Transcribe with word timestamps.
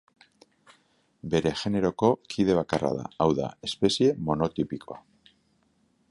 Bere 1.33 1.51
generoko 1.63 2.09
kide 2.35 2.55
bakarra 2.59 2.91
da, 3.01 3.05
hau 3.25 3.27
da, 3.41 3.49
espezie 3.69 4.09
monotipikoa. 4.31 4.99